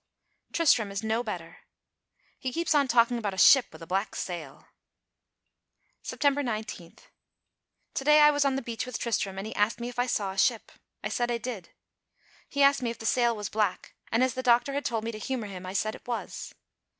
[0.51, 1.59] Tristram is no better.
[2.39, 4.65] He keeps on talking about a ship with a black sail.
[6.01, 6.97] September 19.
[7.93, 10.07] To day I was on the beach with Tristram and he asked me if I
[10.07, 10.71] saw a ship.
[11.03, 11.69] I said I did.
[12.49, 15.11] He asked me if the sail was black, and as the doctor had told me
[15.11, 16.55] to humour him, I said it was.